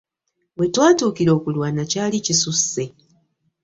[0.59, 2.83] We twatuukira okulwana kyali kisusse.